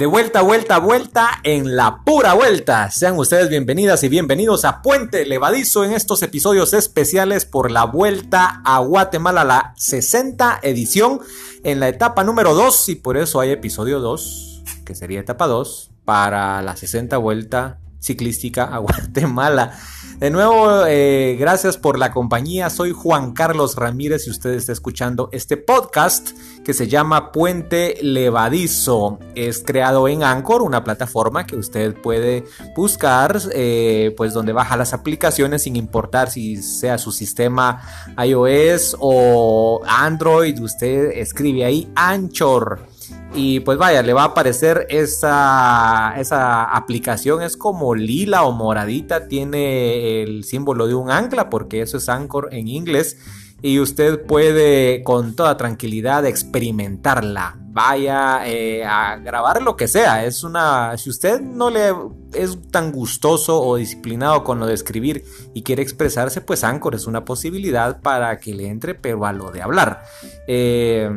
[0.00, 2.90] De vuelta, vuelta, vuelta en la pura vuelta.
[2.90, 8.62] Sean ustedes bienvenidas y bienvenidos a Puente Levadizo en estos episodios especiales por la vuelta
[8.64, 11.20] a Guatemala, la 60 edición
[11.64, 15.90] en la etapa número 2 y por eso hay episodio 2, que sería etapa 2,
[16.06, 19.78] para la 60 vuelta ciclística a Guatemala.
[20.18, 22.68] De nuevo, eh, gracias por la compañía.
[22.68, 26.32] Soy Juan Carlos Ramírez y usted está escuchando este podcast
[26.62, 29.18] que se llama Puente Levadizo.
[29.34, 32.44] Es creado en Anchor, una plataforma que usted puede
[32.76, 37.80] buscar, eh, pues donde baja las aplicaciones sin importar si sea su sistema
[38.22, 40.60] iOS o Android.
[40.60, 42.89] Usted escribe ahí Anchor.
[43.32, 49.28] Y pues vaya, le va a aparecer esa, esa aplicación, es como lila o moradita,
[49.28, 53.16] tiene el símbolo de un ancla, porque eso es Anchor en inglés
[53.62, 57.56] y usted puede con toda tranquilidad experimentarla.
[57.72, 60.24] Vaya eh, a grabar lo que sea.
[60.24, 60.96] Es una.
[60.98, 61.94] Si usted no le
[62.34, 67.06] es tan gustoso o disciplinado con lo de escribir y quiere expresarse, pues Anchor es
[67.06, 70.02] una posibilidad para que le entre, pero a lo de hablar.
[70.48, 71.10] Eh,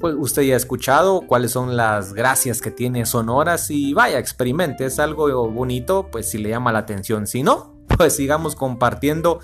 [0.00, 4.86] pues usted ya ha escuchado cuáles son las gracias que tiene sonoras y vaya, experimente.
[4.86, 7.26] Es algo bonito, pues si le llama la atención.
[7.26, 9.40] Si no, pues sigamos compartiendo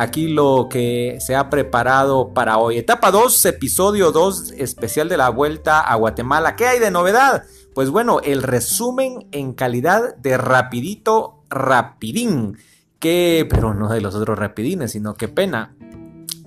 [0.00, 2.78] aquí lo que se ha preparado para hoy.
[2.78, 6.56] Etapa 2, episodio 2 especial de la vuelta a Guatemala.
[6.56, 7.44] ¿Qué hay de novedad?
[7.74, 12.56] Pues bueno, el resumen en calidad de rapidito, rapidín.
[12.98, 15.76] Que, pero no de los otros rapidines, sino qué pena.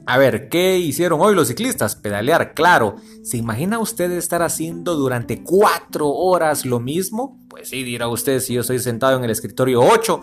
[0.05, 1.95] A ver, ¿qué hicieron hoy los ciclistas?
[1.95, 2.95] Pedalear, claro.
[3.23, 7.39] ¿Se imagina usted estar haciendo durante cuatro horas lo mismo?
[7.47, 10.21] Pues sí, dirá usted si yo estoy sentado en el escritorio 8.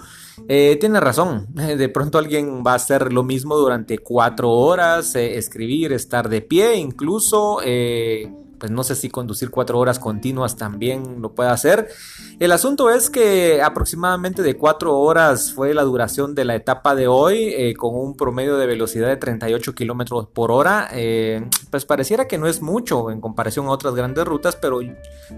[0.48, 5.38] Eh, tiene razón, de pronto alguien va a hacer lo mismo durante cuatro horas, eh,
[5.38, 8.30] escribir, estar de pie, incluso eh,
[8.61, 11.89] pues no sé si conducir cuatro horas continuas también lo puede hacer.
[12.38, 17.09] El asunto es que aproximadamente de cuatro horas fue la duración de la etapa de
[17.09, 20.88] hoy, eh, con un promedio de velocidad de 38 kilómetros por hora.
[20.93, 24.81] Eh, pues pareciera que no es mucho en comparación a otras grandes rutas, pero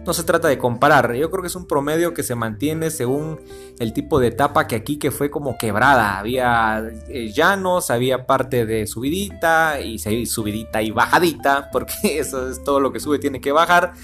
[0.05, 1.15] no se trata de comparar.
[1.15, 3.41] Yo creo que es un promedio que se mantiene según
[3.79, 6.19] el tipo de etapa que aquí que fue como quebrada.
[6.19, 12.81] Había eh, llanos, había parte de subidita y subidita y bajadita, porque eso es todo
[12.81, 13.95] lo que sube tiene que bajar.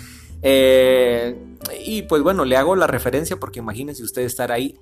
[0.43, 1.37] Eh,
[1.85, 4.77] y pues bueno, le hago la referencia porque imagínense usted estar ahí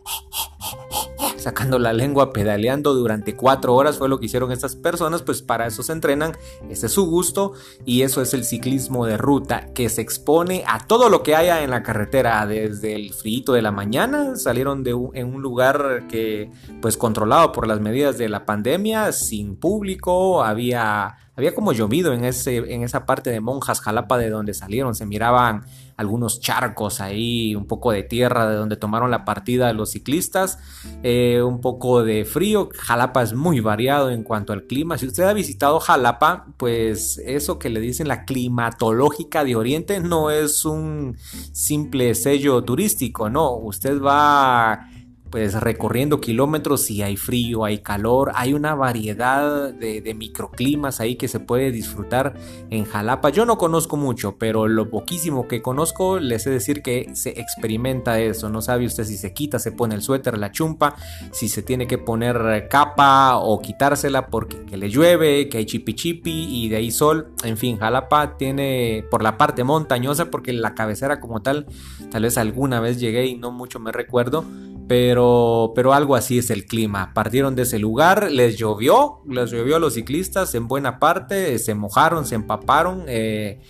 [1.37, 5.67] sacando la lengua, pedaleando durante cuatro horas, fue lo que hicieron estas personas, pues para
[5.67, 6.37] eso se entrenan,
[6.69, 7.53] ese es su gusto
[7.85, 11.63] y eso es el ciclismo de ruta, que se expone a todo lo que haya
[11.63, 16.51] en la carretera, desde el frío de la mañana, salieron de en un lugar que
[16.83, 22.25] pues controlado por las medidas de la pandemia, sin público, había había como llovido en,
[22.25, 24.95] ese, en esa parte de Monjas, Jalapa, de donde salieron.
[24.95, 25.65] Se miraban
[25.97, 30.59] algunos charcos ahí, un poco de tierra de donde tomaron la partida los ciclistas,
[31.03, 32.71] eh, un poco de frío.
[32.75, 34.97] Jalapa es muy variado en cuanto al clima.
[34.97, 40.31] Si usted ha visitado Jalapa, pues eso que le dicen la climatológica de Oriente no
[40.31, 41.17] es un
[41.53, 43.57] simple sello turístico, no.
[43.57, 44.89] Usted va
[45.31, 51.29] pues recorriendo kilómetros y hay frío, hay calor, hay una variedad de, microclimas ahí que
[51.29, 52.35] se puede disfrutar
[52.71, 53.31] en Jalapa.
[53.31, 58.21] Yo no conozco mucho, pero lo poquísimo que conozco les sé decir que se experimenta
[58.21, 58.49] eso.
[58.49, 60.95] No sabe usted si se quita, se pone el suéter, la chumpa,
[61.33, 65.95] si se tiene que poner capa o quitársela porque que le llueve, que hay chipi
[65.95, 67.33] chipi y de ahí sol.
[67.45, 71.67] En fin, Jalapa tiene por la parte montañosa porque la cabecera como tal,
[72.11, 74.45] tal vez alguna vez llegué y no mucho me recuerdo
[74.89, 77.13] pero, pero algo así es el clima.
[77.15, 81.75] Partieron de ese lugar, les llovió, les llovió a los ciclistas en buena parte, se
[81.75, 83.05] mojaron, se empaparon.
[83.09, 83.61] Eh,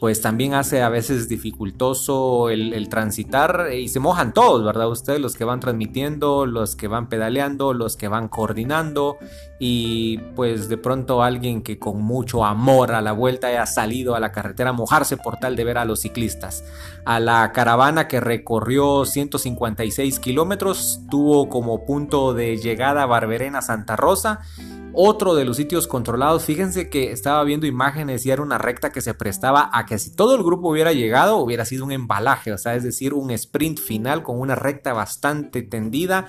[0.00, 4.88] pues también hace a veces dificultoso el, transitar y se mojan todos, ¿verdad?
[4.88, 9.18] Ustedes, los que van transmitiendo, los que van pedaleando, los que van coordinando
[9.58, 14.20] y pues de pronto alguien que con mucho amor a la vuelta haya salido a
[14.20, 16.64] la carretera a mojarse por tal de ver a los ciclistas.
[17.04, 24.40] A la caravana que recorrió 156 kilómetros tuvo como punto de llegada Barberena Santa Rosa
[24.92, 29.00] otro de los sitios controlados, fíjense que estaba viendo imágenes y era una recta que
[29.00, 32.58] se prestaba a que si todo el grupo hubiera llegado, hubiera sido un embalaje, o
[32.58, 36.26] sea, es decir, un sprint final con una recta bastante tendida,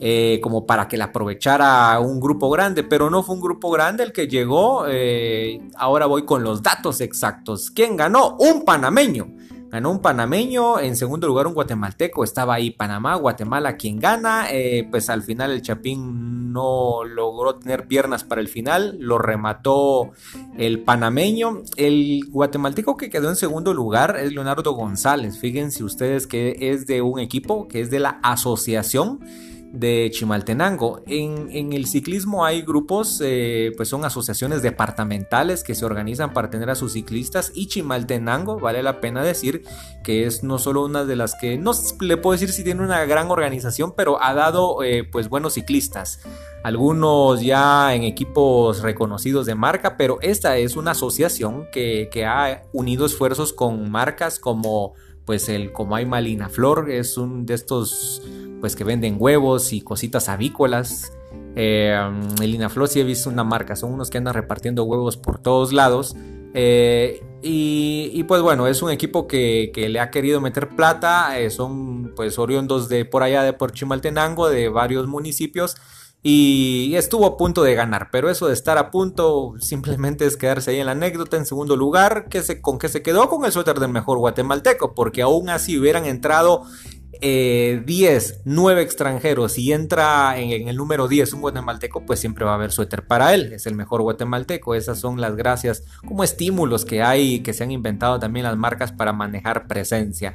[0.00, 4.04] eh, como para que la aprovechara un grupo grande, pero no fue un grupo grande
[4.04, 4.84] el que llegó.
[4.88, 7.70] Eh, ahora voy con los datos exactos.
[7.70, 8.36] ¿Quién ganó?
[8.38, 9.28] Un panameño.
[9.70, 14.86] Ganó un panameño, en segundo lugar un guatemalteco, estaba ahí Panamá, Guatemala quien gana, eh,
[14.90, 20.12] pues al final el Chapín no logró tener piernas para el final, lo remató
[20.56, 26.56] el panameño, el guatemalteco que quedó en segundo lugar es Leonardo González, fíjense ustedes que
[26.58, 29.20] es de un equipo que es de la asociación
[29.72, 31.02] de Chimaltenango.
[31.06, 36.70] En, el ciclismo hay grupos, eh, pues son asociaciones departamentales que se organizan para tener
[36.70, 39.64] a sus ciclistas y Chimaltenango, vale la pena decir
[40.02, 43.04] que es no solo una de las que, no le puedo decir si tiene una
[43.04, 46.20] gran organización, pero ha dado eh, pues buenos ciclistas.
[46.64, 52.64] Algunos ya en equipos reconocidos de marca, pero esta es una asociación que, que ha
[52.72, 54.94] unido esfuerzos con marcas como
[55.24, 58.22] pues el Comay Malina Flor es un de estos
[58.60, 61.12] pues que venden huevos y cositas avícolas.
[61.56, 61.96] Eh,
[62.40, 65.72] el Inaflor sí he visto una marca, son unos que andan repartiendo huevos por todos
[65.72, 66.16] lados.
[66.54, 72.12] Eh, y, pues bueno, es un equipo que, le ha querido meter plata, eh, son
[72.16, 75.76] pues oriundos de por allá de por Chimaltenango, de varios municipios.
[76.20, 80.72] Y estuvo a punto de ganar, pero eso de estar a punto simplemente es quedarse
[80.72, 81.36] ahí en la anécdota.
[81.36, 84.94] En segundo lugar, que se, con que se quedó con el suéter del mejor guatemalteco,
[84.94, 86.64] porque aún así hubieran entrado
[87.20, 92.52] 10, eh, 9 extranjeros y entra en, el número 10 un guatemalteco, pues siempre va
[92.52, 93.52] a haber suéter para él.
[93.52, 94.74] Es el mejor guatemalteco.
[94.74, 98.92] Esas son las gracias como estímulos que hay, que se han inventado también las marcas
[98.92, 100.34] para manejar presencia.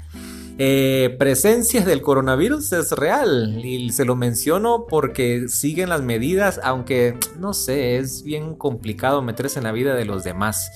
[0.60, 7.18] Eh, presencia del coronavirus es real y se lo menciono porque siguen las medidas, aunque
[7.40, 10.72] no sé, es bien complicado meterse en la vida de los demás.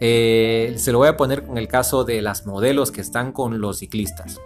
[0.00, 3.60] Eh, se lo voy a poner con el caso de las modelos que están con
[3.60, 4.40] los ciclistas.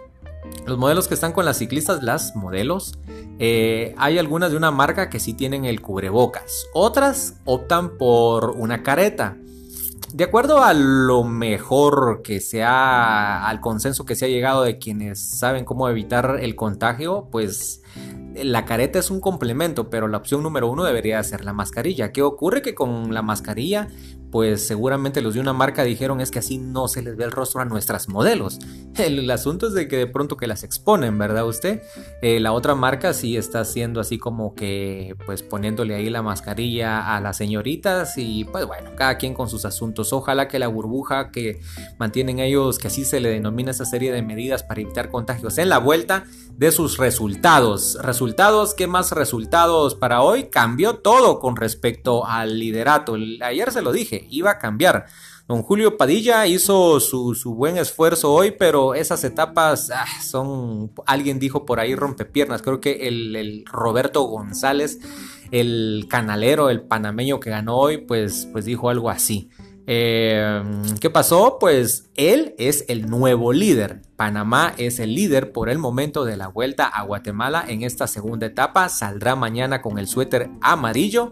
[0.65, 2.97] Los modelos que están con las ciclistas, las modelos,
[3.39, 6.65] eh, hay algunas de una marca que sí tienen el cubrebocas.
[6.73, 9.37] Otras optan por una careta.
[10.13, 15.19] De acuerdo a lo mejor que sea, al consenso que se ha llegado de quienes
[15.19, 17.81] saben cómo evitar el contagio, pues
[18.33, 22.11] la careta es un complemento, pero la opción número uno debería ser la mascarilla.
[22.11, 22.61] ¿Qué ocurre?
[22.61, 23.89] Que con la mascarilla
[24.31, 27.31] pues seguramente los de una marca dijeron es que así no se les ve el
[27.31, 28.59] rostro a nuestras modelos.
[28.97, 31.83] El, asunto es de que de pronto que las exponen, ¿verdad usted?
[32.23, 37.15] Eh, la otra marca sí está haciendo así como que pues poniéndole ahí la mascarilla
[37.15, 40.13] a las señoritas y pues bueno, cada quien con sus asuntos.
[40.13, 41.59] Ojalá que la burbuja que
[41.99, 45.69] mantienen ellos, que así se le denomina esa serie de medidas para evitar contagios en
[45.69, 46.25] la vuelta
[46.57, 47.97] de sus resultados.
[48.01, 50.49] Resultados, ¿qué más resultados para hoy?
[50.49, 53.15] Cambió todo con respecto al liderato.
[53.41, 55.05] Ayer se lo dije, iba a cambiar.
[55.47, 61.63] Don Julio Padilla hizo su, buen esfuerzo hoy, pero esas etapas ah, son, alguien dijo
[61.63, 64.99] por ahí rompepiernas, creo que el, Roberto González,
[65.51, 69.49] el canalero, el panameño que ganó hoy, pues, pues dijo algo así.
[69.89, 70.63] Eh,
[70.99, 71.57] ¿Qué pasó?
[71.59, 74.01] Pues él es el nuevo líder.
[74.17, 78.47] Panamá es el líder por el momento de la vuelta a Guatemala en esta segunda
[78.47, 78.89] etapa.
[78.89, 81.31] Saldrá mañana con el suéter amarillo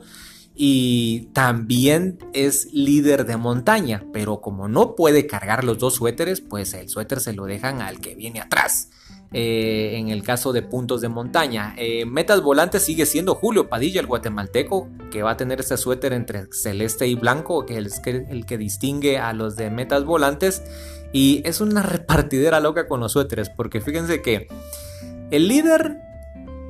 [0.56, 6.74] y también es líder de montaña, pero como no puede cargar los dos suéteres, pues
[6.74, 8.90] el suéter se lo dejan al que viene atrás.
[9.34, 11.74] Eh, en el caso de puntos de montaña.
[11.78, 16.14] Eh, metas volantes sigue siendo Julio Padilla, el guatemalteco, que va a tener ese suéter
[16.14, 20.64] entre celeste y blanco, que es el que distingue a los de metas volantes.
[21.12, 24.48] Y es una repartidera loca con los suéteres, porque fíjense que
[25.32, 25.98] el líder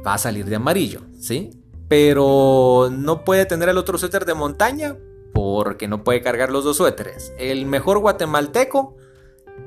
[0.05, 1.51] va a salir de amarillo, ¿sí?
[1.87, 4.97] Pero no puede tener el otro suéter de montaña
[5.33, 7.33] porque no puede cargar los dos suéteres.
[7.37, 8.95] El mejor guatemalteco,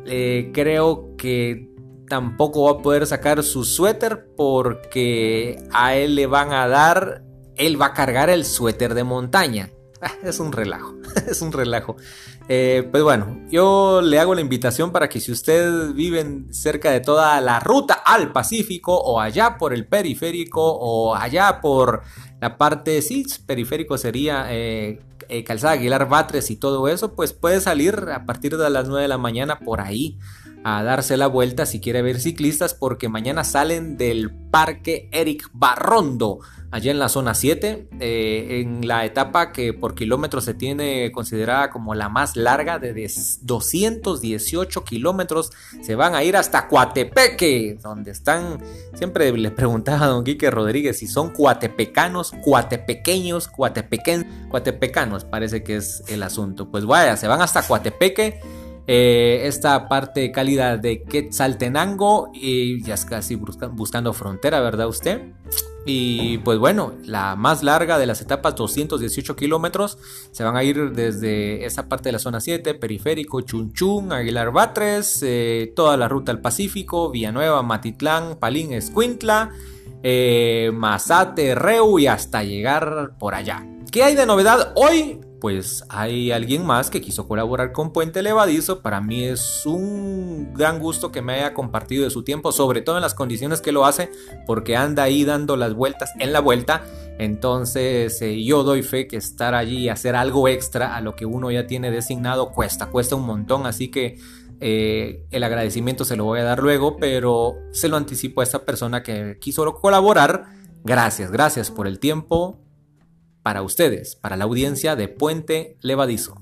[0.06, 1.77] eh, creo que
[2.08, 7.22] tampoco va a poder sacar su suéter porque a él le van a dar,
[7.56, 9.70] él va a cargar el suéter de montaña.
[10.00, 10.94] Ah, es un relajo,
[11.28, 11.96] es un relajo.
[12.48, 17.00] Eh, pues bueno, yo le hago la invitación para que si ustedes viven cerca de
[17.00, 22.02] toda la ruta al Pacífico o allá por el periférico o allá por
[22.40, 27.60] la parte, sí, periférico sería eh, eh, Calzada Aguilar Batres y todo eso, pues puede
[27.60, 30.16] salir a partir de las 9 de la mañana por ahí
[30.64, 36.40] a darse la vuelta si quiere ver ciclistas porque mañana salen del Parque Eric Barrondo,
[36.70, 41.70] allá en la zona 7, eh, en la etapa que por kilómetros se tiene considerada
[41.70, 42.92] como la más larga de
[43.42, 48.58] 218 kilómetros, se van a ir hasta Coatepeque, donde están,
[48.94, 55.76] siempre le preguntaba a don Quique Rodríguez si son cuatepecanos, cuatepequeños, cuatepequen, cuatepecanos, parece que
[55.76, 56.70] es el asunto.
[56.70, 58.40] Pues vaya, se van hasta Coatepeque
[58.90, 65.35] eh, esta parte cálida de Quetzaltenango y ya es casi buscando frontera, ¿verdad usted?
[65.85, 69.99] Y pues bueno, la más larga de las etapas, 218 kilómetros,
[70.33, 75.23] se van a ir desde esa parte de la zona 7, Periférico, Chunchún, Aguilar Batres,
[75.23, 79.50] eh, toda la ruta al Pacífico, Villanueva, Matitlán, Palín, Escuintla,
[80.02, 83.66] eh, Mazate, Reu y hasta llegar por allá.
[83.90, 85.21] ¿Qué hay de novedad hoy?
[85.40, 88.83] Pues hay alguien más que quiso colaborar con Puente Levadizo.
[88.83, 92.97] Para mí es un gran gusto que me haya compartido de su tiempo, sobre todo
[92.97, 94.11] en las condiciones que lo hace,
[94.47, 96.85] porque anda ahí dando las vueltas en la vuelta.
[97.18, 101.26] Entonces eh, yo doy fe que estar allí y hacer algo extra a lo que
[101.26, 103.66] uno ya tiene designado cuesta, cuesta un montón.
[103.66, 104.18] Así que
[104.61, 108.64] eh, el agradecimiento se lo voy a dar luego, pero se lo anticipo a esta
[108.64, 110.47] persona que quiso colaborar.
[110.85, 112.61] Gracias, gracias por el tiempo,
[113.48, 116.34] para ustedes, para la audiencia de Puente Levadizo.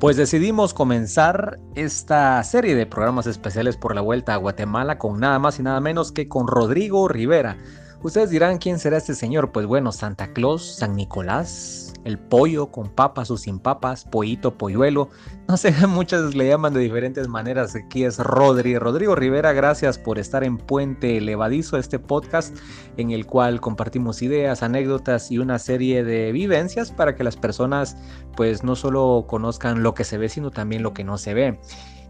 [0.00, 5.38] Pues decidimos comenzar esta serie de programas especiales por la vuelta a Guatemala con nada
[5.38, 7.58] más y nada menos que con Rodrigo Rivera.
[8.02, 9.52] Ustedes dirán quién será este señor.
[9.52, 15.08] Pues bueno, Santa Claus, San Nicolás, el pollo con papas o sin papas, pollito, polluelo,
[15.48, 17.74] no sé, muchas le llaman de diferentes maneras.
[17.74, 22.56] Aquí es Rodri, Rodrigo Rivera, gracias por estar en Puente Levadizo, este podcast
[22.96, 27.96] en el cual compartimos ideas, anécdotas y una serie de vivencias para que las personas
[28.36, 31.58] pues no solo conozcan lo que se ve, sino también lo que no se ve.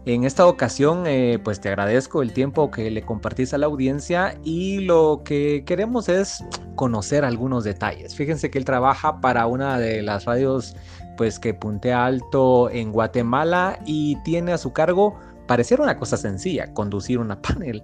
[0.07, 4.37] En esta ocasión, eh, pues te agradezco el tiempo que le compartís a la audiencia
[4.43, 6.43] y lo que queremos es
[6.75, 8.13] conocer algunos detalles.
[8.13, 10.75] Fíjense que él trabaja para una de las radios
[11.17, 16.71] pues que puntea alto en Guatemala y tiene a su cargo, parecer una cosa sencilla,
[16.73, 17.83] conducir una panel.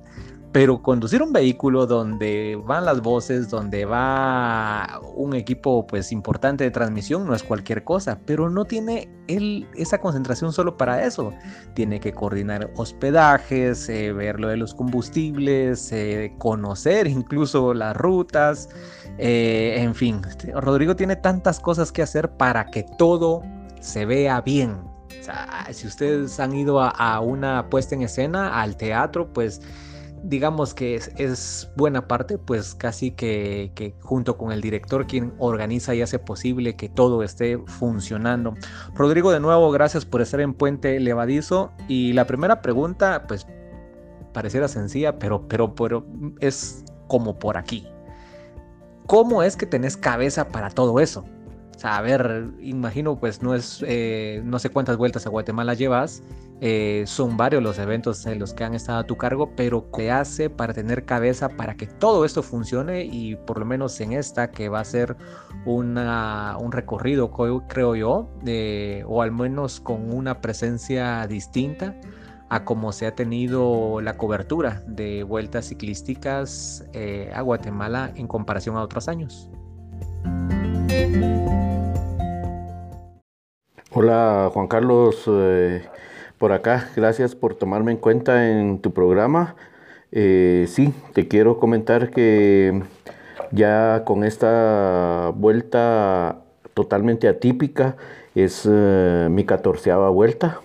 [0.51, 6.72] Pero conducir un vehículo donde van las voces, donde va un equipo pues importante de
[6.72, 11.31] transmisión no es cualquier cosa, pero no tiene él esa concentración solo para eso.
[11.74, 18.67] Tiene que coordinar hospedajes, eh, ver lo de los combustibles, eh, conocer incluso las rutas,
[19.17, 20.22] eh, en fin.
[20.53, 23.41] Rodrigo tiene tantas cosas que hacer para que todo
[23.79, 24.91] se vea bien.
[25.72, 29.62] si ustedes han ido a una puesta en escena, al teatro, pues
[30.23, 36.01] digamos que es, buena parte, pues casi que, junto con el director quien organiza y
[36.01, 38.55] hace posible que todo esté funcionando.
[38.93, 41.71] Rodrigo, de nuevo, gracias por estar en Puente Levadizo.
[41.87, 43.47] Y la primera pregunta, pues
[44.33, 46.05] pareciera sencilla, pero, pero, pero
[46.39, 47.87] es como por aquí.
[49.07, 51.25] ¿Cómo es que tenés cabeza para todo eso?
[51.83, 56.23] A ver, imagino, pues no es, eh, no sé cuántas vueltas a Guatemala llevas
[56.63, 60.11] eh, son varios los eventos en los que han estado a tu cargo, pero ¿qué
[60.11, 64.51] hace para tener cabeza para que todo esto funcione y por lo menos en esta
[64.51, 65.17] que va a ser
[65.65, 67.31] una, un recorrido,
[67.67, 68.29] creo yo,
[69.07, 71.95] o al menos con una presencia distinta
[72.50, 78.77] a como se ha tenido la cobertura de vueltas ciclísticas eh, a Guatemala en comparación
[78.77, 79.50] a otros años?
[83.93, 85.83] Hola Juan Carlos, eh,
[86.38, 86.89] por acá.
[86.95, 89.57] Gracias por tomarme en cuenta en tu programa.
[90.13, 92.83] Eh, sí, te quiero comentar que
[93.51, 96.41] ya con esta vuelta
[96.74, 97.98] totalmente atípica
[98.33, 100.62] es eh, mi catorceava vuelta.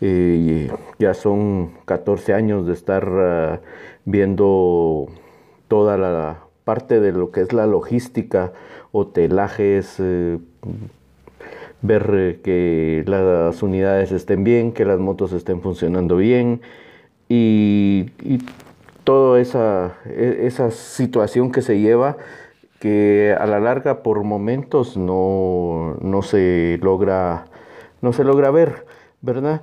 [0.00, 3.60] Ya son 14 años de estar
[4.04, 5.08] viendo
[5.68, 8.52] toda la parte de lo que es la logística,
[8.92, 10.00] hotelajes,
[11.82, 16.62] ver eh, que las unidades estén bien, que las motos estén funcionando bien
[17.28, 18.06] y,
[19.04, 22.16] toda esa, e, esa situación que se lleva
[22.78, 27.46] que a la larga por momentos no, no se logra
[28.00, 28.84] no se logra ver,
[29.20, 29.62] ¿verdad?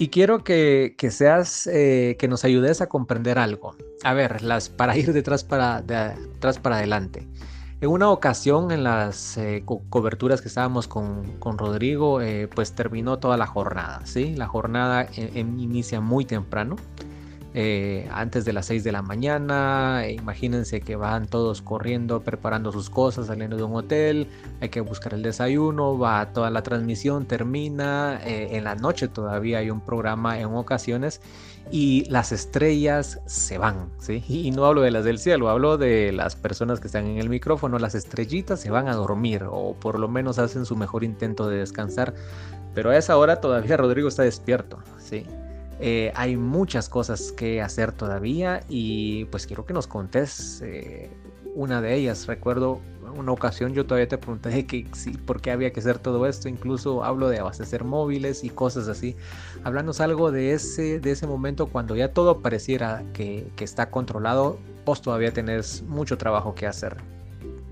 [0.00, 3.74] Y quiero que, seas, eh, que nos ayudes a comprender algo.
[4.04, 7.26] A ver, las, para ir detrás para, de atrás para adelante.
[7.80, 13.36] En una ocasión, en las eh, coberturas que estábamos con, Rodrigo, eh, pues terminó toda
[13.36, 14.36] la jornada, ¿sí?
[14.36, 16.76] La jornada inicia muy temprano.
[17.60, 20.04] Eh, antes de las 6 de la mañana.
[20.08, 24.28] Imagínense que van todos corriendo, preparando sus cosas, saliendo de un hotel.
[24.60, 28.20] Hay que buscar el desayuno, va toda la transmisión, termina.
[28.24, 31.20] Eh, en la noche todavía hay un programa en ocasiones
[31.72, 34.22] y las estrellas se van, ¿sí?
[34.28, 37.28] Y no hablo de las del cielo, hablo de las personas que están en el
[37.28, 37.80] micrófono.
[37.80, 41.58] Las estrellitas se van a dormir o por lo menos hacen su mejor intento de
[41.58, 42.14] descansar.
[42.72, 45.26] Pero a esa hora todavía Rodrigo está despierto, ¿sí?
[45.80, 51.10] Eh, hay muchas cosas que hacer todavía y pues quiero que nos contes eh,
[51.54, 52.26] una de ellas.
[52.26, 52.80] Recuerdo
[53.16, 56.48] una ocasión yo todavía te pregunté que sí, por qué había que hacer todo esto.
[56.48, 59.16] Incluso hablo de abastecer móviles y cosas así.
[59.64, 64.58] Hablanos algo de ese, de ese momento cuando ya todo pareciera que, que está controlado,
[64.84, 66.96] vos todavía tenés mucho trabajo que hacer.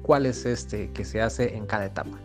[0.03, 2.17] ¿Cuál es este que se hace en cada etapa?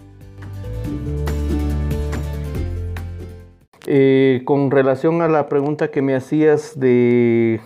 [3.87, 7.61] Eh, con relación a la pregunta que me hacías de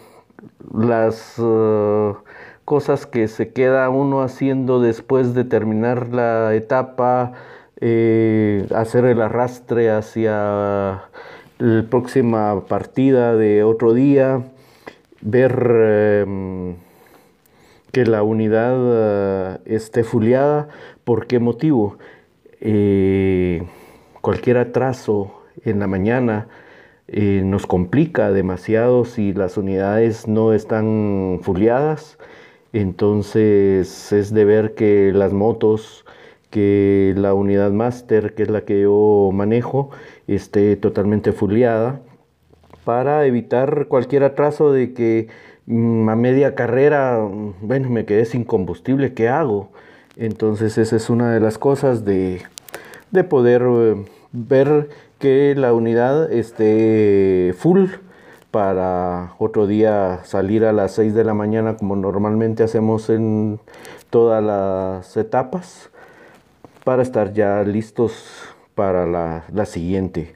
[0.74, 2.16] las uh,
[2.64, 7.34] cosas que se queda uno haciendo después de terminar la etapa,
[7.82, 11.04] eh, hacer el arrastre hacia
[11.58, 14.42] la próxima partida de otro día,
[15.22, 16.76] ver em,
[17.92, 20.70] que la unidad esté fuliada,
[21.04, 21.98] ¿por qué motivo?
[22.62, 23.64] Eh,
[24.22, 26.48] cualquier atraso en la mañana
[27.08, 32.18] eh, nos complica demasiado si las unidades no están fuliadas.
[32.74, 36.06] Entonces es de ver que las motos,
[36.50, 39.92] que la unidad máster, que es la que yo manejo,
[40.28, 42.02] esté totalmente fuliada
[42.86, 45.28] para evitar cualquier atraso de que
[45.68, 49.72] mm, a media carrera, mm, bueno, me quedé sin combustible, ¿qué hago?
[50.18, 52.42] Entonces esa es una de las cosas de,
[53.12, 54.06] de poder eh,
[54.36, 54.90] ver
[55.20, 57.88] que la unidad esté full
[58.52, 63.60] para otro día salir a las 6 de la mañana como normalmente hacemos en
[64.10, 65.90] todas las etapas
[66.84, 68.14] para estar ya listos
[68.76, 70.36] para la, la siguiente.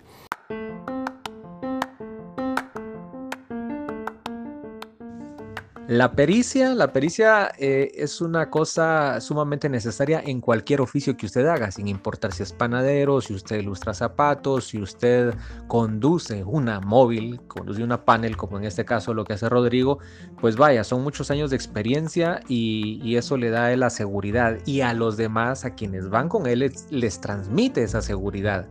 [5.89, 11.47] La pericia, la pericia eh, es una cosa sumamente necesaria en cualquier oficio que usted
[11.47, 15.33] haga, sin importar si es panadero, si usted ilustra zapatos, si usted
[15.65, 19.97] conduce una móvil, conduce una panel, como en este caso lo que hace Rodrigo,
[20.39, 24.93] pues vaya, son muchos años de experiencia y, eso le da la seguridad y a
[24.93, 28.67] los demás, a quienes van con él, les, transmite esa seguridad.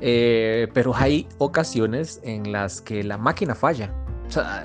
[0.00, 3.92] Eh, pero hay ocasiones en las que la máquina falla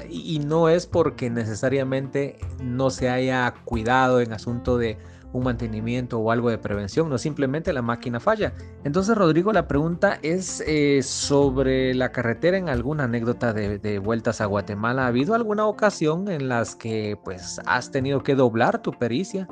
[0.10, 4.98] y no es porque necesariamente no se haya cuidado en asunto de
[5.32, 8.54] un mantenimiento o algo de prevención, no simplemente la máquina falla.
[8.84, 14.42] Entonces, Rodrigo, la pregunta es eh, sobre la carretera en alguna anécdota de, de, vueltas
[14.42, 15.04] a Guatemala.
[15.04, 19.48] ¿Ha habido alguna ocasión en las que pues has tenido que doblar tu pericia?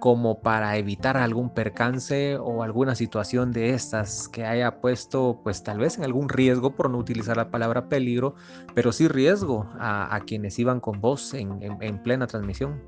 [0.00, 5.78] Como para evitar algún percance o alguna situación de estas que haya puesto pues tal
[5.78, 8.34] vez en algún riesgo por no utilizar la palabra peligro,
[8.74, 12.80] pero sí riesgo a, quienes iban con vos en, plena transmisión.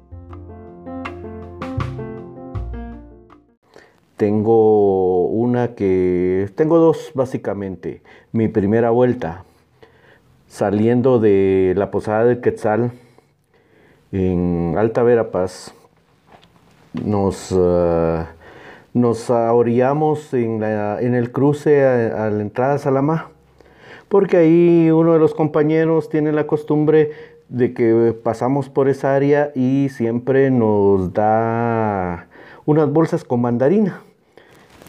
[4.17, 6.51] Tengo una que...
[6.55, 8.03] Tengo dos básicamente.
[8.33, 9.45] Mi primera vuelta,
[10.47, 12.93] saliendo de la posada del Quetzal
[14.13, 15.75] en Alta Verapaz,
[16.95, 18.25] nos, uh,
[18.93, 23.31] nos orillamos en, en, el cruce a, la entrada a Salamá,
[24.09, 27.13] porque ahí uno de los compañeros tiene la costumbre
[27.49, 32.29] de que pasamos por esa área y siempre nos da
[32.65, 34.01] unas bolsas con mandarina,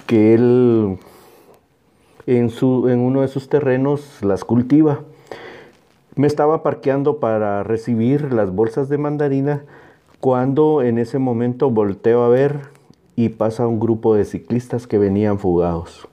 [0.07, 0.97] que él
[2.25, 5.01] en, su, en uno de sus terrenos las cultiva.
[6.15, 9.63] Me estaba parqueando para recibir las bolsas de mandarina
[10.23, 12.61] cuando en ese momento volteo a ver
[13.17, 16.07] y pasa un grupo de ciclistas que venían fugados.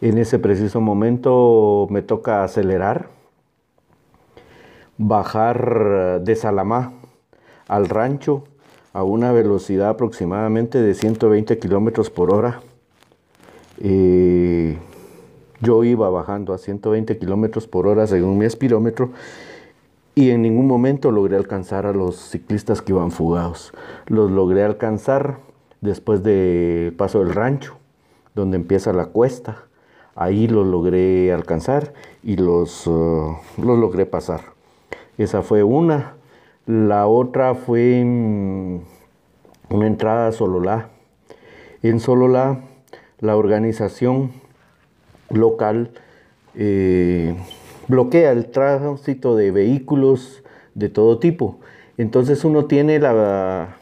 [0.00, 3.10] En ese preciso momento me toca acelerar,
[4.96, 6.94] bajar de Salamá
[7.68, 8.44] al rancho
[8.94, 12.62] a una velocidad aproximadamente de 120 kilómetros por hora.
[13.78, 14.78] Eh,
[15.60, 19.10] yo iba bajando a 120 kilómetros por hora según mi espirómetro
[20.14, 23.72] y en ningún momento logré alcanzar a los ciclistas que iban fugados.
[24.06, 25.38] Los logré alcanzar
[25.80, 27.76] después del paso del rancho,
[28.34, 29.64] donde empieza la cuesta.
[30.14, 34.42] Ahí los logré alcanzar y los, uh, los logré pasar.
[35.18, 36.14] Esa fue una.
[36.66, 38.02] La otra fue
[39.68, 40.90] una entrada a Sololá.
[41.82, 42.60] En Sololá,
[43.18, 44.30] la organización
[45.30, 45.90] local
[46.54, 47.36] eh,
[47.88, 50.42] bloquea el tránsito de vehículos
[50.74, 51.58] de todo tipo.
[51.96, 53.76] Entonces uno tiene la,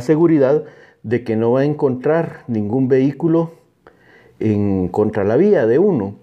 [0.00, 0.64] seguridad
[1.02, 3.52] de que no va a encontrar ningún vehículo
[4.40, 6.16] en contra la vía de uno.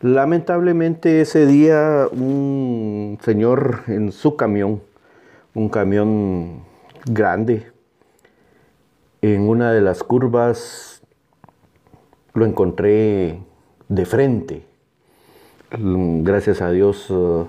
[0.00, 4.82] Lamentablemente ese día un señor en su camión,
[5.54, 6.62] un camión
[7.06, 7.72] grande,
[9.22, 11.02] en una de las curvas
[12.34, 13.38] lo encontré
[13.88, 14.73] de frente
[15.78, 17.44] gracias a Dios eh,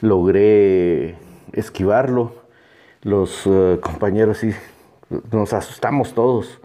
[0.00, 1.16] logré
[1.52, 2.32] esquivarlo.
[3.02, 4.52] Los eh, compañeros sí,
[5.32, 6.60] nos asustamos todos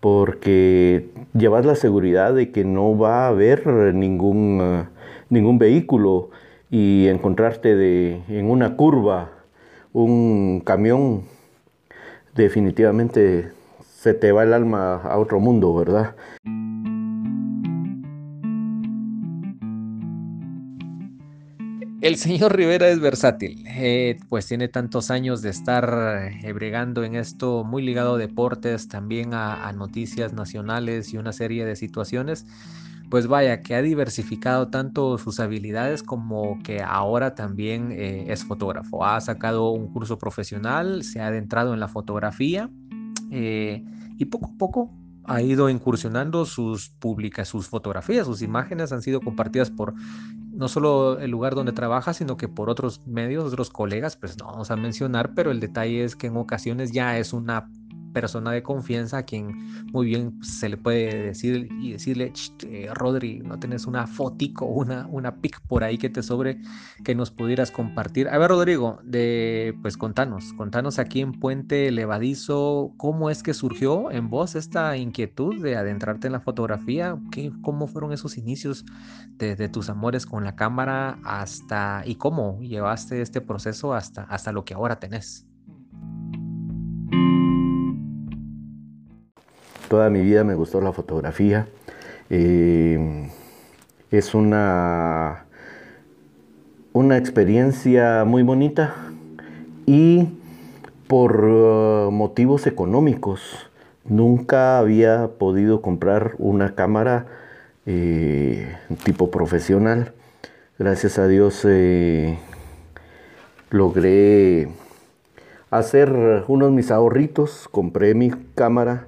[0.00, 4.84] porque llevas la seguridad de que no va a haber ningún, eh,
[5.28, 6.30] ningún vehículo
[6.70, 9.32] y encontrarte de, en una curva
[9.92, 11.24] un camión,
[12.34, 16.14] definitivamente se te va el alma a otro mundo, ¿verdad?
[22.08, 27.14] El señor Rivera es versátil, eh, pues tiene tantos años de estar eh, bregando en
[27.14, 32.46] esto, muy ligado a deportes, también a, noticias nacionales y una serie de situaciones.
[33.10, 39.04] Pues vaya, que ha diversificado tanto sus habilidades como que ahora también eh, es fotógrafo.
[39.04, 42.70] Ha sacado un curso profesional, se ha adentrado en la fotografía
[43.30, 44.90] y poco a poco
[45.28, 46.90] ha ido incursionando sus
[47.44, 49.94] sus fotografías, sus imágenes han sido compartidas por
[50.58, 54.46] no solo el lugar donde trabaja, sino que por otros medios, otros colegas, pues no
[54.46, 57.70] vamos a mencionar, pero el detalle es que en ocasiones ya es una
[58.12, 62.32] persona de confianza a quien muy bien se le puede decir y decirle,
[62.66, 66.58] eh, Rodri, ¿no tienes una fotico, una, una pic por ahí que te sobre
[67.04, 68.28] que nos pudieras compartir?
[68.28, 74.10] A ver, Rodrigo, de, pues contanos, contanos aquí en Puente Levadizo, ¿cómo es que surgió
[74.10, 77.18] en vos esta inquietud de adentrarte en la fotografía?
[77.30, 78.84] ¿Qué, ¿Cómo fueron esos inicios
[79.36, 84.64] de, tus amores con la cámara hasta, y cómo llevaste este proceso hasta, hasta lo
[84.64, 85.46] que ahora tenés?
[89.88, 91.66] Toda mi vida me gustó la fotografía.
[92.28, 93.30] Eh,
[94.10, 95.46] es una,
[96.92, 98.94] una experiencia muy bonita
[99.86, 100.28] y
[101.06, 103.70] por uh, motivos económicos
[104.04, 107.26] nunca había podido comprar una cámara
[107.86, 110.12] eh, tipo profesional.
[110.78, 112.38] Gracias a Dios eh,
[113.70, 114.68] logré
[115.70, 119.06] hacer unos mis ahorritos, compré mi cámara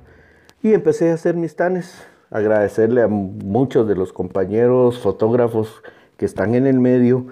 [0.63, 5.83] y empecé a hacer mis tanes, agradecerle a muchos de los compañeros fotógrafos
[6.17, 7.27] que están en el medio,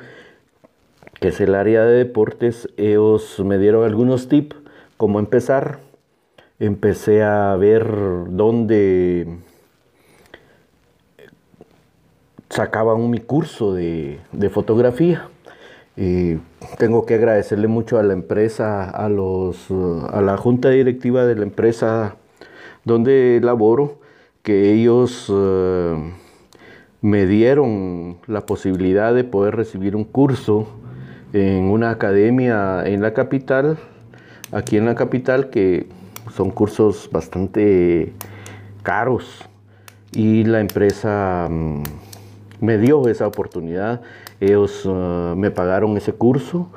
[1.20, 2.68] que es el área de deportes.
[2.76, 4.56] Ellos me dieron algunos tips,
[4.96, 5.80] cómo empezar.
[6.58, 7.86] Empecé a ver
[8.30, 9.38] dónde
[12.48, 15.28] sacaban mi curso de, fotografía.
[15.96, 16.36] Y
[16.78, 21.42] tengo que agradecerle mucho a la empresa, a, los, a la junta directiva de la
[21.42, 22.16] empresa
[22.88, 24.01] donde laboro,
[24.42, 25.96] que ellos eh,
[27.01, 30.66] me dieron la posibilidad de poder recibir un curso
[31.33, 33.79] en una academia en la capital,
[34.51, 35.87] aquí en la capital, que
[36.35, 38.12] son cursos bastante
[38.83, 39.48] caros.
[40.12, 41.83] Y la empresa mm,
[42.61, 44.01] me dio esa oportunidad,
[44.40, 46.70] ellos eh, me pagaron ese curso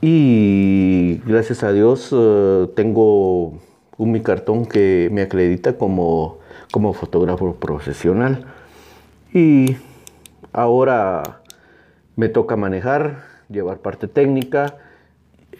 [0.00, 3.52] y gracias a Dios eh, tengo
[3.96, 6.38] un mi cartón que me acredita como,
[6.70, 8.46] como fotógrafo profesional.
[9.32, 9.76] Y
[10.52, 11.40] ahora
[12.16, 14.76] me toca manejar, llevar parte técnica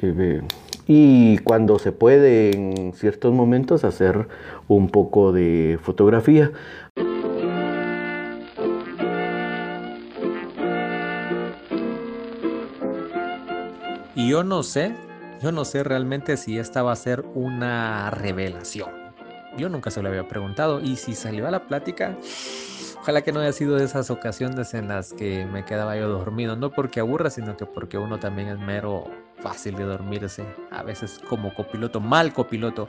[0.00, 0.42] eh,
[0.86, 4.28] y cuando se puede en ciertos momentos hacer
[4.68, 6.50] un poco de fotografía.
[14.14, 14.94] Y yo no sé
[15.42, 18.90] yo no sé realmente si esta va a ser una revelación.
[19.58, 22.16] Yo nunca se lo había preguntado y si salió a la plática,
[23.00, 26.54] ojalá que no haya sido de esas ocasiones en las que me quedaba yo dormido,
[26.54, 29.04] no porque aburra, sino que porque uno también es mero
[29.40, 32.88] fácil de dormirse, a veces como copiloto, mal copiloto.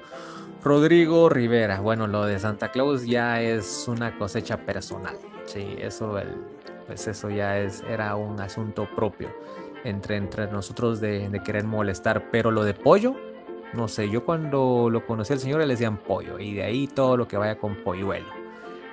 [0.63, 6.15] Rodrigo Rivera, bueno, lo de Santa Claus ya es una cosecha personal, sí, eso,
[6.85, 9.29] pues eso ya es, era un asunto propio
[9.83, 13.15] entre, entre nosotros de, querer molestar, pero lo de pollo,
[13.73, 17.17] no sé, yo cuando lo conocí al señor le decían pollo y de ahí todo
[17.17, 18.27] lo que vaya con polluelo.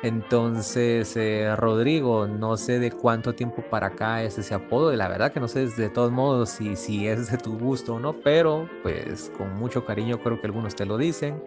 [0.02, 5.08] Entonces, eh, Rodrigo, no sé de cuánto tiempo para acá es ese apodo, y la
[5.08, 8.14] verdad que no sé de todos modos si, si es de tu gusto o no,
[8.14, 11.42] pero pues con mucho cariño creo que algunos te lo dicen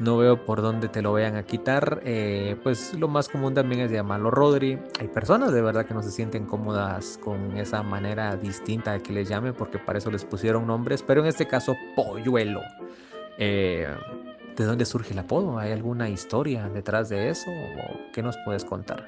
[0.00, 2.00] no veo por dónde te lo vayan a quitar.
[2.04, 4.78] Eh, pues lo más común también es llamarlo Rodri.
[5.00, 9.12] Hay personas de verdad que no se sienten cómodas con esa manera distinta de que
[9.12, 12.60] les llame porque para eso les pusieron nombres, pero en este caso Polluelo.
[13.38, 13.88] Eh,
[14.56, 15.58] ¿De dónde surge el apodo?
[15.58, 17.50] ¿Hay alguna historia detrás de eso?
[17.50, 19.06] ¿O ¿Qué nos puedes contar?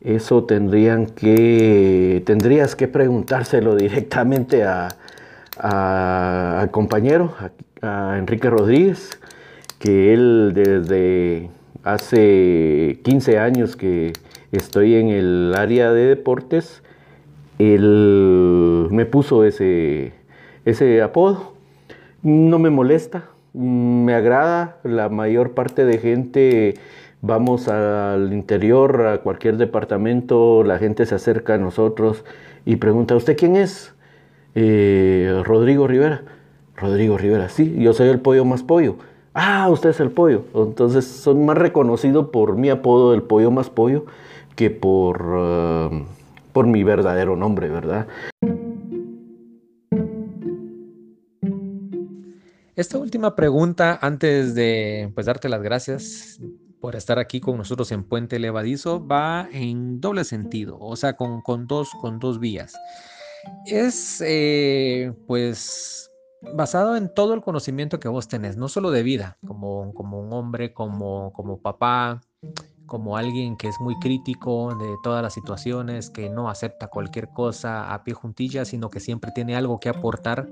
[0.00, 4.88] Eso tendrían que, tendrías que preguntárselo directamente a,
[5.58, 7.34] al compañero,
[7.82, 9.18] a, Enrique Rodríguez,
[9.78, 11.50] que él desde
[11.82, 14.12] hace 15 años que
[14.52, 16.82] estoy en el área de deportes,
[17.58, 20.12] él me puso ese,
[20.64, 21.54] ese apodo.
[22.22, 24.78] No me molesta, me agrada.
[24.84, 26.74] La mayor parte de gente
[27.22, 32.24] vamos al interior, a cualquier departamento, la gente se acerca a nosotros
[32.64, 33.94] y pregunta, ¿usted quién es?
[34.54, 36.22] Eh, Rodrigo Rivera.
[36.76, 38.96] Rodrigo Rivera, sí, yo soy el pollo más pollo.
[39.34, 40.44] Ah, usted es el pollo.
[40.54, 44.04] Entonces son más reconocidos por mi apodo del pollo más pollo
[44.56, 46.04] que por, eh,
[46.52, 48.06] por mi verdadero nombre, ¿verdad?
[52.74, 56.40] Esta última pregunta, antes de pues, darte las gracias
[56.80, 61.42] por estar aquí con nosotros en Puente Levadizo, va en doble sentido, o sea, con,
[61.42, 62.74] con, dos, con dos vías.
[63.66, 66.10] Es, eh, pues,
[66.54, 70.32] basado en todo el conocimiento que vos tenés, no solo de vida, como, como un
[70.32, 72.20] hombre, como, como papá,
[72.86, 77.92] como alguien que es muy crítico de todas las situaciones, que no acepta cualquier cosa
[77.94, 80.48] a pie juntilla, sino que siempre tiene algo que aportar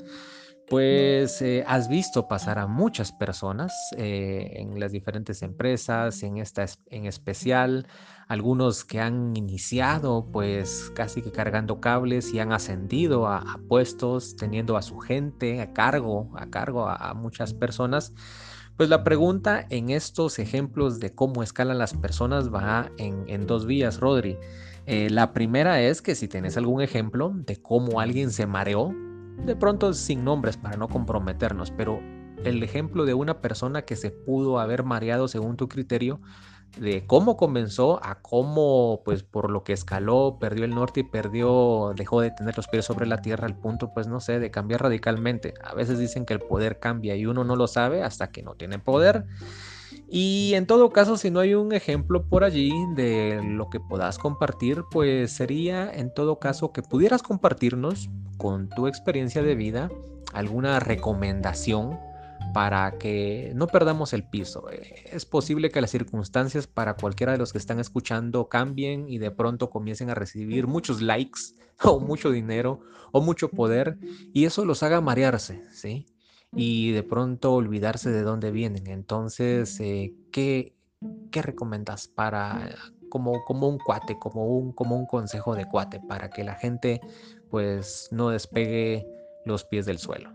[0.70, 6.64] pues eh, has visto pasar a muchas personas eh, en las diferentes empresas, en esta
[6.90, 7.88] en especial,
[8.28, 14.76] algunos que han iniciado pues casi que cargando cables y han ascendido a, puestos, teniendo
[14.76, 18.14] a su gente a cargo, a cargo a, muchas personas.
[18.76, 23.98] Pues la pregunta en estos ejemplos de cómo escalan las personas va en, dos vías,
[23.98, 24.38] Rodri.
[24.86, 28.94] Eh, la primera es que si tienes algún ejemplo de cómo alguien se mareó
[29.44, 32.00] de pronto sin nombres para no comprometernos, pero
[32.44, 36.20] el ejemplo de una persona que se pudo haber mareado según tu criterio,
[36.78, 41.92] de cómo comenzó a cómo, pues por lo que escaló, perdió el norte y perdió,
[41.96, 44.82] dejó de tener los pies sobre la tierra al punto, pues no sé, de cambiar
[44.82, 45.54] radicalmente.
[45.64, 48.54] A veces dicen que el poder cambia y uno no lo sabe hasta que no
[48.54, 49.26] tiene poder.
[50.08, 54.18] Y en todo caso, si no hay un ejemplo por allí de lo que puedas
[54.18, 59.90] compartir, pues sería en todo caso que pudieras compartirnos con tu experiencia de vida
[60.32, 61.98] alguna recomendación
[62.52, 64.64] para que no perdamos el piso.
[64.70, 69.30] Es posible que las circunstancias para cualquiera de los que están escuchando cambien y de
[69.30, 71.40] pronto comiencen a recibir muchos likes
[71.84, 72.80] o mucho dinero
[73.12, 73.98] o mucho poder
[74.32, 76.06] y eso los haga marearse, ¿sí?
[76.54, 78.86] Y de pronto olvidarse de dónde vienen.
[78.88, 80.74] Entonces, eh, ¿qué,
[81.30, 82.70] ¿qué recomendas para
[83.10, 87.00] como, como un cuate, como un, como un consejo de cuate para que la gente
[87.50, 89.06] pues no despegue
[89.44, 90.32] los pies del suelo.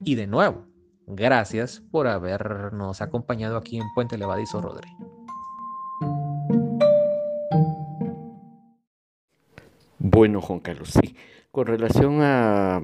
[0.00, 0.64] Y de nuevo,
[1.06, 4.88] gracias por habernos acompañado aquí en Puente Levadizo Rodri.
[9.98, 11.16] Bueno, Juan Carlos, sí.
[11.50, 12.80] Con relación a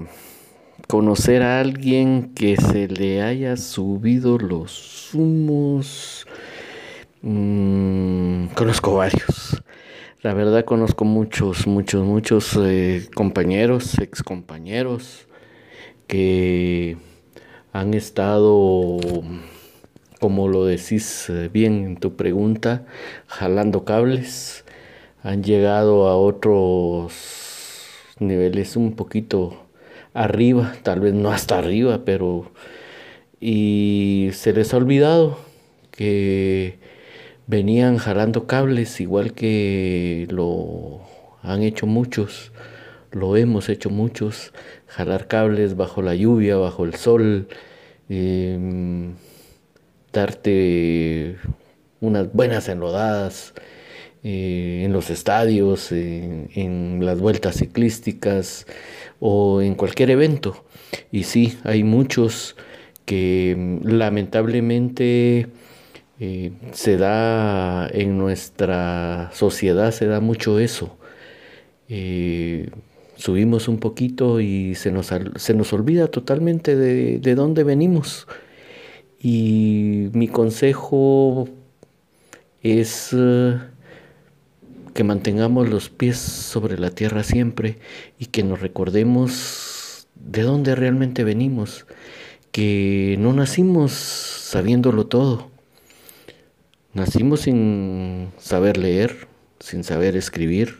[0.88, 6.26] conocer a alguien que se le haya subido los humos,
[7.22, 9.62] mmm, conozco varios.
[10.22, 13.96] La verdad conozco muchos, muchos, muchos eh, compañeros
[16.06, 16.96] que
[17.72, 18.98] han estado,
[20.20, 22.86] como lo decís eh, bien en tu pregunta,
[23.26, 24.64] jalando cables,
[25.22, 27.12] han llegado a otros
[28.18, 29.63] niveles un poquito
[30.14, 32.52] arriba, tal vez no hasta arriba, pero
[33.40, 35.38] y se les ha olvidado
[35.90, 36.78] que
[37.46, 41.00] venían jalando cables igual que lo
[41.42, 42.52] han hecho muchos,
[43.10, 44.52] lo hemos hecho muchos,
[44.86, 47.48] jalar cables bajo la lluvia, bajo el sol,
[48.08, 49.14] em,
[50.12, 51.36] darte
[52.00, 53.54] unas buenas enlodadas
[54.24, 58.66] eh, en los estadios, en las vueltas ciclísticas
[59.20, 60.64] o en cualquier evento.
[61.12, 62.56] Y sí, hay muchos
[63.04, 65.48] que lamentablemente
[66.20, 70.96] eh, se da en nuestra sociedad, se da mucho eso.
[71.88, 72.70] Eh,
[73.16, 78.26] subimos un poquito y se nos, se nos olvida totalmente de, de dónde venimos.
[79.20, 81.48] Y mi consejo
[82.62, 83.58] es eh,
[84.94, 87.78] que mantengamos los pies sobre la tierra siempre
[88.18, 91.86] y que nos recordemos de dónde realmente venimos,
[92.52, 95.54] que no nacimos sabiéndolo todo
[96.94, 99.26] Nacimos sin saber leer,
[99.58, 100.76] sin saber escribir.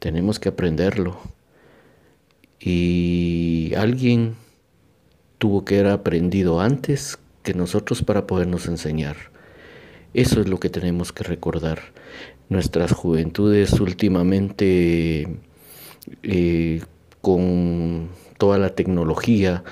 [0.00, 1.20] Tenemos que aprenderlo.
[2.58, 4.34] Y alguien
[5.38, 9.16] tuvo que haber aprendido antes que nosotros para podernos enseñar.
[10.14, 11.78] Eso es lo que tenemos que recordar.
[12.48, 15.28] Nuestras juventudes últimamente
[16.22, 16.82] eh,
[17.20, 18.08] con
[18.38, 19.64] toda la tecnología,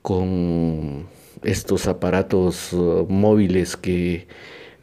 [0.00, 1.06] con
[1.42, 4.28] estos aparatos uh, móviles que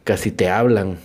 [0.04, 0.98] casi te hablan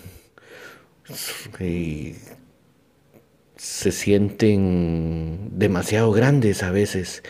[3.58, 7.24] se sienten demasiado grandes a veces.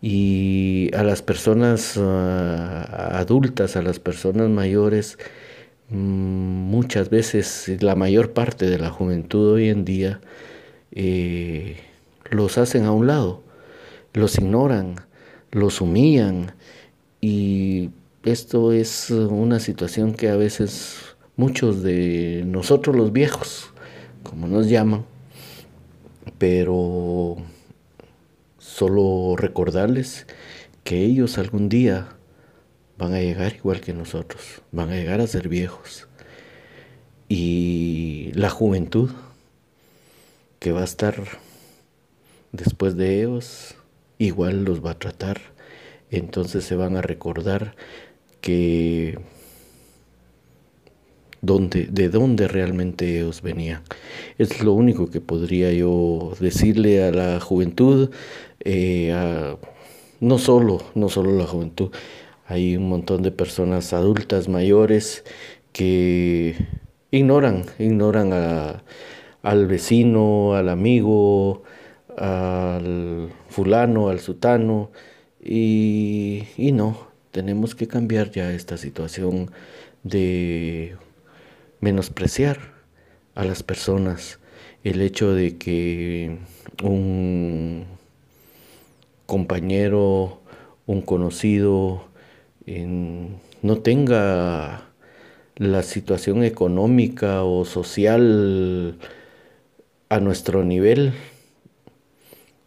[0.00, 5.18] Y a las personas ah, adultas, a las personas mayores,
[5.92, 10.20] muchas veces la mayor parte de la juventud hoy en día
[10.92, 11.76] eh,
[12.30, 13.42] los hacen a un lado,
[14.14, 14.96] los ignoran,
[15.50, 16.54] los humillan
[17.20, 17.90] y
[18.24, 23.70] esto es una situación que a veces muchos de nosotros los viejos,
[24.22, 25.04] como nos llaman,
[26.38, 27.36] pero
[28.58, 30.26] solo recordarles
[30.84, 32.16] que ellos algún día
[33.02, 36.06] van a llegar igual que nosotros, van a llegar a ser viejos.
[37.28, 39.10] Y la juventud
[40.60, 41.16] que va a estar
[42.52, 43.74] después de ellos,
[44.18, 45.40] igual los va a tratar.
[46.12, 47.74] Entonces se van a recordar
[48.40, 49.18] que
[51.40, 53.82] de dónde realmente ellos venían.
[54.38, 58.10] Es lo único que podría yo decirle a la juventud,
[58.60, 59.56] eh,
[60.20, 61.90] no solo, no solo la juventud,
[62.52, 65.24] hay un montón de personas adultas, mayores,
[65.72, 66.54] que
[67.10, 68.30] ignoran, ignoran
[69.42, 71.62] al vecino, al amigo,
[72.18, 74.90] al fulano, al sutano,
[75.42, 79.50] y, y no, tenemos que cambiar ya esta situación
[80.02, 80.96] de
[81.80, 82.58] menospreciar
[83.34, 84.40] a las personas,
[84.84, 86.38] el hecho de que
[86.82, 87.86] un
[89.24, 90.42] compañero,
[90.84, 92.11] un conocido,
[92.66, 94.88] no tenga
[95.56, 98.98] la situación económica o social
[100.08, 101.12] a nuestro nivel,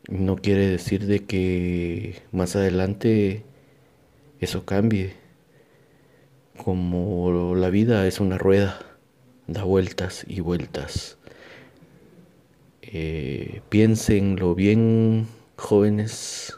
[0.09, 3.43] no quiere decir de que más adelante
[4.39, 5.13] eso cambie.
[6.63, 8.79] Como la vida es una rueda
[9.47, 11.17] da vueltas y vueltas.
[12.81, 15.27] Eh, piénsenlo bien,
[15.57, 16.57] jóvenes,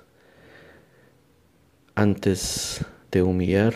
[1.96, 3.74] antes de humillar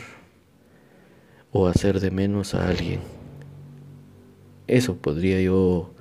[1.51, 3.01] o hacer de menos a alguien.
[4.67, 5.91] Eso podría yo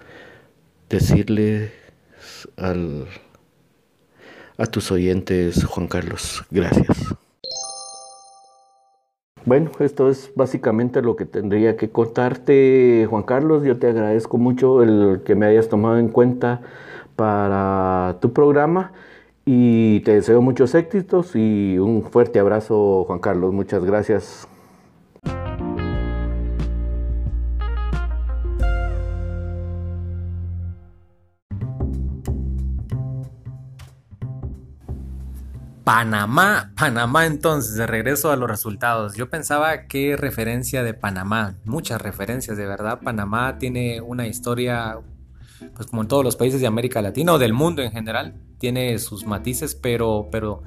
[0.88, 1.72] decirle
[2.56, 3.06] al,
[4.56, 6.44] a tus oyentes, Juan Carlos.
[6.50, 7.14] Gracias.
[9.46, 13.64] Bueno, esto es básicamente lo que tendría que contarte, Juan Carlos.
[13.64, 16.60] Yo te agradezco mucho el que me hayas tomado en cuenta
[17.16, 18.92] para tu programa
[19.44, 23.52] y te deseo muchos éxitos y un fuerte abrazo, Juan Carlos.
[23.52, 24.48] Muchas gracias.
[35.90, 39.16] Panamá, Panamá entonces, de regreso a los resultados.
[39.16, 43.00] Yo pensaba que referencia de Panamá, muchas referencias de verdad.
[43.02, 45.00] Panamá tiene una historia,
[45.74, 48.98] pues como en todos los países de América Latina o del mundo en general, tiene
[48.98, 50.62] sus matices, pero, pero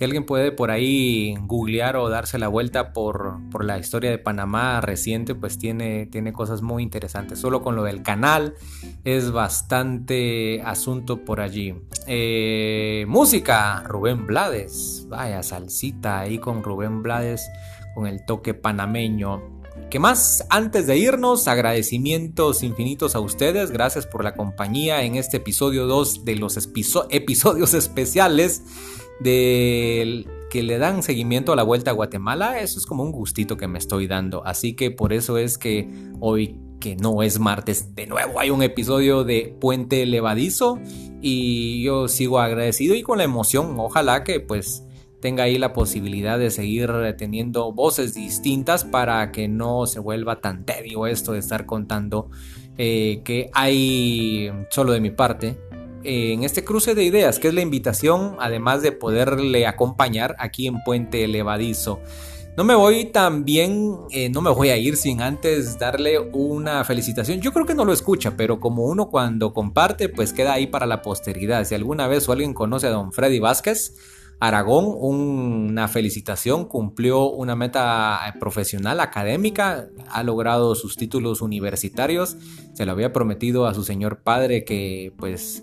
[0.00, 4.80] si alguien puede por ahí googlear o darse la vuelta por, la historia de Panamá
[4.80, 7.38] reciente, pues tiene, tiene cosas muy interesantes.
[7.38, 8.54] Solo con lo del canal
[9.04, 11.74] es bastante asunto por allí.
[12.06, 15.04] Eh, música, Rubén Blades.
[15.10, 17.46] Vaya, salsita ahí con Rubén Blades,
[17.94, 19.59] con el toque panameño.
[19.90, 20.46] ¿Qué más?
[20.50, 23.72] Antes de irnos, agradecimientos infinitos a ustedes.
[23.72, 28.62] Gracias por la compañía en este episodio 2 de los episodios especiales
[29.18, 33.56] del que le dan seguimiento a la vuelta a Guatemala, eso es como un gustito
[33.56, 34.46] que me estoy dando.
[34.46, 35.88] Así que por eso es que
[36.20, 40.78] hoy, que no es martes, de nuevo hay un episodio de Puente Levadizo
[41.20, 44.84] y yo sigo agradecido y con la emoción, ojalá que pues
[45.20, 50.64] tenga ahí la posibilidad de seguir teniendo voces distintas para que no se vuelva tan
[50.64, 52.30] tedio esto de estar contando
[52.78, 55.58] eh, que hay solo de mi parte
[56.02, 60.82] en este cruce de ideas, que es la invitación, además de poderle acompañar aquí en
[60.82, 62.00] Puente Elevadizo.
[62.56, 67.40] No me voy también, eh, no me voy a ir sin antes darle una felicitación.
[67.40, 70.86] Yo creo que no lo escucha, pero como uno cuando comparte, pues queda ahí para
[70.86, 71.64] la posteridad.
[71.64, 73.94] Si alguna vez o alguien conoce a don Freddy Vázquez,
[74.40, 82.38] Aragón, una felicitación, cumplió una meta eh, profesional, académica, ha logrado sus títulos universitarios,
[82.72, 85.62] se lo había prometido a su señor padre que pues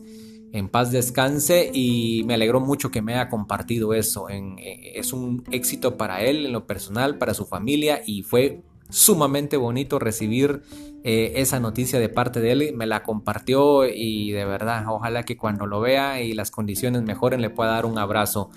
[0.53, 4.29] en paz descanse y me alegró mucho que me haya compartido eso.
[4.29, 9.57] Eh, es un éxito para él en lo personal, para su familia y fue sumamente
[9.57, 10.61] bonito recibir
[11.03, 12.73] eh, esa noticia de parte de él.
[12.75, 17.41] Me la compartió y de verdad, ojalá que cuando lo vea y las condiciones mejoren
[17.41, 18.49] le pueda dar un abrazo.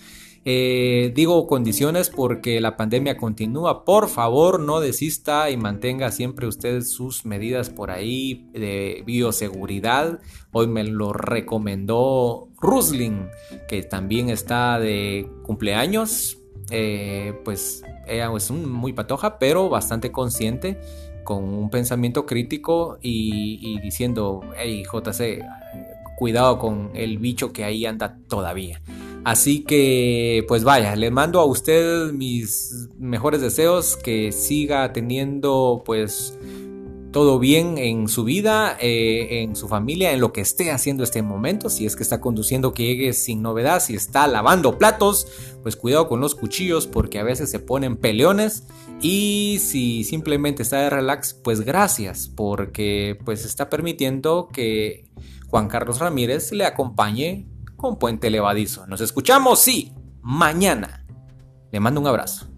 [0.47, 3.85] Eh, digo condiciones porque la pandemia continúa.
[3.85, 10.20] Por favor, no desista y mantenga siempre usted sus medidas por ahí de bioseguridad.
[10.53, 13.28] Hoy me lo recomendó Rusling,
[13.68, 16.39] que también está de cumpleaños.
[16.71, 20.81] Eh, pues ella es muy patoja, pero bastante consciente,
[21.25, 25.45] con un pensamiento crítico y, y diciendo, hey JC,
[26.16, 28.81] cuidado con el bicho que ahí anda todavía.
[29.25, 36.39] Así que, pues vaya, le mando a usted mis mejores deseos, que siga teniendo pues
[37.13, 41.23] todo bien en su vida, eh, en su familia, en lo que esté haciendo este
[41.23, 41.69] momento.
[41.69, 43.81] Si es que está conduciendo, que llegue sin novedad.
[43.81, 45.27] Si está lavando platos,
[45.63, 48.65] pues cuidado con los cuchillos porque a veces se ponen peleones.
[49.01, 55.09] Y si simplemente está de relax, pues gracias porque pues está permitiendo que
[55.49, 57.47] Juan Carlos Ramírez le acompañe
[57.77, 58.87] con Puente Levadizo.
[58.87, 59.93] Nos escuchamos, sí,
[60.23, 61.07] mañana.
[61.73, 62.50] Le mando un abrazo.